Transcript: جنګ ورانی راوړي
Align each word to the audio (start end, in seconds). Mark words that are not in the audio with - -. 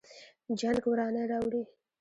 جنګ 0.59 0.81
ورانی 0.91 1.23
راوړي 1.31 1.61